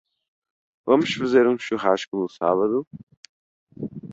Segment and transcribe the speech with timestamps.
[0.83, 2.87] Vamos fazer um churrasco no sábado?